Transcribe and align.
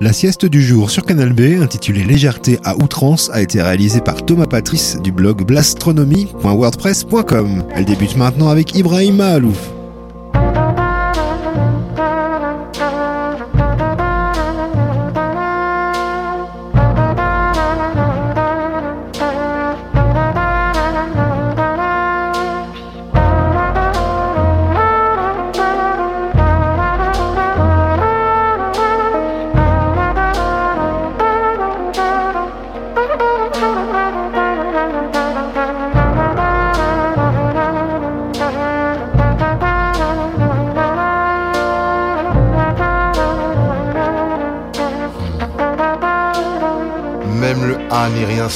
La 0.00 0.12
sieste 0.12 0.46
du 0.46 0.62
jour 0.62 0.90
sur 0.90 1.04
Canal 1.04 1.32
B, 1.32 1.60
intitulée 1.60 2.04
Légèreté 2.04 2.60
à 2.62 2.76
outrance, 2.76 3.30
a 3.32 3.42
été 3.42 3.60
réalisée 3.60 4.00
par 4.00 4.24
Thomas 4.24 4.46
Patrice 4.46 4.96
du 5.02 5.10
blog 5.10 5.44
blastronomie.wordpress.com. 5.44 7.64
Elle 7.74 7.84
débute 7.84 8.16
maintenant 8.16 8.48
avec 8.48 8.76
Ibrahim 8.76 9.16
Mahalouf. 9.16 9.77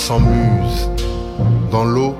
Sans 0.02 0.18
muse. 0.18 0.90
Dans 1.70 1.84
l'eau, 1.84 2.16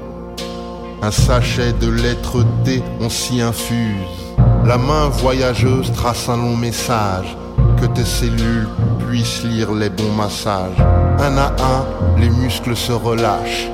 un 1.02 1.10
sachet 1.10 1.72
de 1.72 1.90
lettres 1.90 2.44
T, 2.64 2.80
on 3.00 3.08
s'y 3.08 3.40
infuse. 3.40 4.36
La 4.64 4.78
main 4.78 5.08
voyageuse 5.08 5.90
trace 5.92 6.28
un 6.28 6.36
long 6.36 6.56
message, 6.56 7.36
que 7.80 7.86
tes 7.86 8.04
cellules 8.04 8.68
puissent 9.00 9.42
lire 9.42 9.72
les 9.72 9.90
bons 9.90 10.12
massages. 10.16 10.78
Un 11.18 11.36
à 11.36 11.48
un, 11.48 12.20
les 12.20 12.30
muscles 12.30 12.76
se 12.76 12.92
relâchent. 12.92 13.68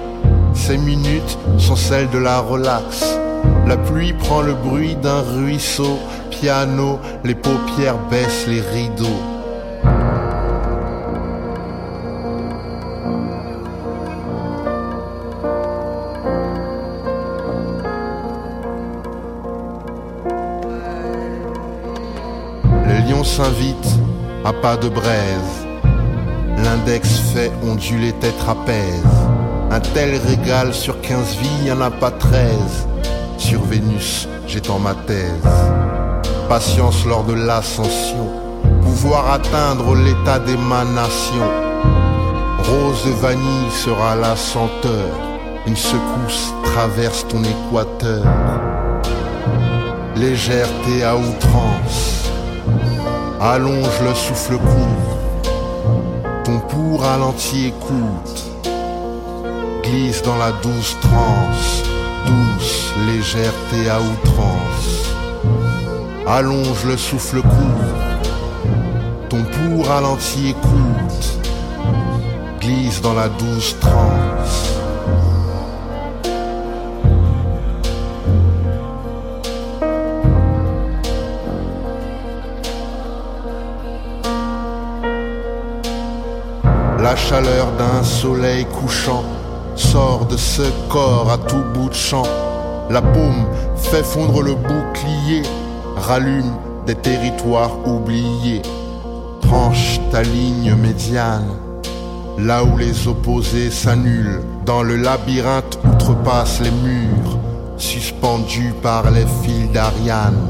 Ces 0.55 0.79
minutes 0.79 1.39
sont 1.59 1.77
celles 1.77 2.09
de 2.09 2.19
la 2.19 2.41
relaxe. 2.41 3.05
La 3.67 3.77
pluie 3.77 4.15
prend 4.15 4.41
le 4.41 4.55
bruit 4.55 4.97
d'un 4.97 5.21
ruisseau, 5.21 5.99
piano, 6.31 6.99
les 7.25 7.35
paupières 7.35 7.99
baissent 8.11 8.47
les 8.49 8.63
rideaux. 8.63 9.38
Pas 24.63 24.77
de 24.77 24.89
braise. 24.89 25.67
L'index 26.65 27.09
fait 27.33 27.53
onduler 27.63 28.13
tes 28.13 28.33
trapèzes. 28.33 29.19
Un 29.71 29.81
tel 29.81 30.21
régal 30.27 30.73
sur 30.73 31.01
15 31.01 31.37
vies, 31.41 31.67
y 31.67 31.73
en 31.73 31.81
a 31.81 31.91
pas 31.91 32.11
13. 32.11 32.89
Sur 33.37 33.63
Vénus, 33.65 34.29
j'étends 34.47 34.79
ma 34.79 34.95
thèse. 34.95 35.49
Patience 36.49 37.05
lors 37.07 37.25
de 37.25 37.35
l'ascension. 37.35 38.29
Pouvoir 38.83 39.33
atteindre 39.33 39.95
l'état 39.95 40.39
d'émanation. 40.39 41.49
Rose 42.59 43.05
de 43.07 43.13
vanille 43.13 43.71
sera 43.71 44.17
la 44.17 44.35
senteur. 44.37 45.11
Une 45.67 45.77
secousse 45.77 46.53
traverse 46.65 47.27
ton 47.29 47.43
équateur. 47.45 48.25
Légèreté 50.17 51.05
à 51.05 51.15
outrance 51.17 52.18
Allonge 53.41 54.01
le 54.03 54.15
souffle 54.15 54.59
court, 54.59 55.53
ton 56.43 56.59
pouls 56.59 56.97
ralenti 56.97 57.67
écoute, 57.69 58.51
glisse 59.85 60.23
dans 60.23 60.37
la 60.39 60.51
douce 60.61 60.97
transe, 61.01 61.85
douce 62.27 62.93
légèreté 63.07 63.89
à 63.89 64.01
outrance. 64.01 65.15
Allonge 66.27 66.85
le 66.85 66.97
souffle 66.97 67.41
court, 67.41 68.29
ton 69.29 69.45
pouls 69.45 69.83
ralenti 69.83 70.49
écoute, 70.49 71.39
glisse 72.61 73.01
dans 73.01 73.15
la 73.15 73.29
douce 73.29 73.77
transe. 73.79 74.88
La 87.09 87.17
chaleur 87.17 87.73
d'un 87.79 88.03
soleil 88.03 88.67
couchant 88.67 89.25
sort 89.77 90.27
de 90.27 90.37
ce 90.37 90.61
corps 90.91 91.31
à 91.31 91.39
tout 91.39 91.65
bout 91.73 91.89
de 91.89 91.95
champ. 91.95 92.27
La 92.91 93.01
paume 93.01 93.47
fait 93.77 94.03
fondre 94.03 94.43
le 94.43 94.55
bouclier, 94.55 95.41
rallume 95.97 96.53
des 96.85 96.97
territoires 96.97 97.79
oubliés. 97.87 98.61
Tranche 99.41 99.99
ta 100.13 100.21
ligne 100.21 100.75
médiane, 100.75 101.49
là 102.37 102.63
où 102.63 102.77
les 102.77 103.09
opposés 103.09 103.71
s'annulent. 103.71 104.43
Dans 104.67 104.83
le 104.83 104.97
labyrinthe 104.97 105.79
outrepasse 105.91 106.61
les 106.61 106.71
murs, 106.71 107.39
suspendus 107.79 108.75
par 108.83 109.11
les 109.11 109.25
fils 109.43 109.73
d'Ariane. 109.73 110.47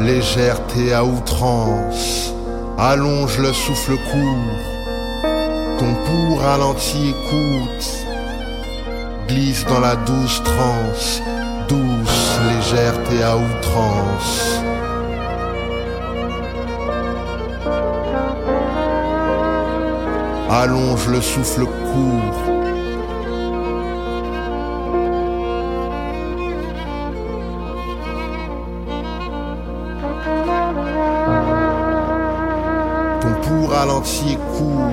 Légèreté 0.00 0.94
à 0.94 1.04
outrance 1.04 2.29
allonge 2.80 3.38
le 3.38 3.52
souffle 3.52 3.96
court, 4.10 4.58
ton 5.78 5.94
pouls 6.06 6.36
ralenti 6.36 7.10
écoute, 7.10 8.06
glisse 9.28 9.66
dans 9.66 9.80
la 9.80 9.96
douce 9.96 10.42
transe, 10.42 11.22
douce 11.68 12.40
légèreté 12.48 13.22
à 13.22 13.36
outrance. 13.36 14.62
Allonge 20.50 21.06
le 21.08 21.20
souffle 21.20 21.66
court, 21.66 22.59
ralenti, 34.00 34.32
écoute. 34.32 34.89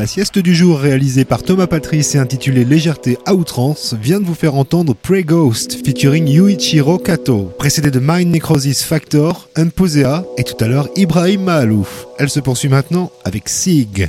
La 0.00 0.06
sieste 0.06 0.38
du 0.38 0.54
jour 0.54 0.78
réalisée 0.78 1.26
par 1.26 1.42
Thomas 1.42 1.66
Patrice 1.66 2.14
et 2.14 2.18
intitulée 2.18 2.64
Légèreté 2.64 3.18
à 3.26 3.34
outrance 3.34 3.94
vient 4.00 4.18
de 4.18 4.24
vous 4.24 4.34
faire 4.34 4.54
entendre 4.54 4.94
Prey 4.94 5.24
Ghost 5.24 5.84
featuring 5.84 6.26
Yuichiro 6.26 6.96
Kato, 6.96 7.52
précédé 7.58 7.90
de 7.90 8.00
Mind 8.02 8.32
Necrosis 8.32 8.82
Factor, 8.82 9.50
Imposea 9.56 10.24
et 10.38 10.44
tout 10.44 10.56
à 10.64 10.68
l'heure 10.68 10.88
Ibrahim 10.96 11.42
Mahalouf. 11.42 12.06
Elle 12.18 12.30
se 12.30 12.40
poursuit 12.40 12.70
maintenant 12.70 13.12
avec 13.26 13.50
Sig. 13.50 14.08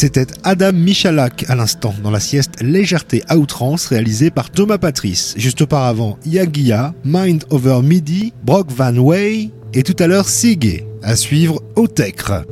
C'était 0.00 0.28
Adam 0.44 0.70
Michalak 0.74 1.46
à 1.48 1.56
l'instant 1.56 1.92
dans 2.04 2.12
la 2.12 2.20
sieste 2.20 2.62
Légèreté 2.62 3.24
à 3.26 3.36
outrance 3.36 3.86
réalisée 3.86 4.30
par 4.30 4.48
Thomas 4.48 4.78
Patrice. 4.78 5.34
Juste 5.36 5.62
auparavant, 5.62 6.20
Yagia, 6.24 6.94
Mind 7.04 7.42
Over 7.50 7.80
Midi, 7.82 8.32
Brock 8.44 8.70
Van 8.70 8.96
Way 8.96 9.50
et 9.74 9.82
tout 9.82 9.96
à 9.98 10.06
l'heure 10.06 10.28
Sigue. 10.28 10.84
À 11.02 11.16
suivre 11.16 11.60
Otecre. 11.74 12.44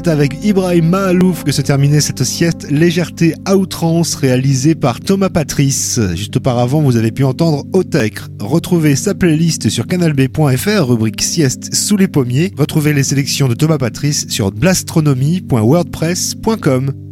C'était 0.00 0.12
avec 0.12 0.42
Ibrahim 0.42 0.88
Mahalouf 0.88 1.44
que 1.44 1.52
se 1.52 1.60
terminait 1.60 2.00
cette 2.00 2.24
sieste 2.24 2.70
légèreté 2.70 3.34
à 3.44 3.58
outrance 3.58 4.14
réalisée 4.14 4.74
par 4.74 4.98
Thomas 4.98 5.28
Patrice. 5.28 6.00
Juste 6.14 6.38
auparavant, 6.38 6.80
vous 6.80 6.96
avez 6.96 7.12
pu 7.12 7.22
entendre 7.22 7.66
Otec. 7.74 8.18
Retrouvez 8.40 8.96
sa 8.96 9.14
playlist 9.14 9.68
sur 9.68 9.86
canalb.fr, 9.86 10.88
rubrique 10.88 11.20
sieste 11.20 11.74
sous 11.74 11.98
les 11.98 12.08
pommiers. 12.08 12.50
Retrouvez 12.56 12.94
les 12.94 13.02
sélections 13.02 13.46
de 13.46 13.52
Thomas 13.52 13.76
Patrice 13.76 14.26
sur 14.30 14.52
blastronomie.wordpress.com. 14.52 17.09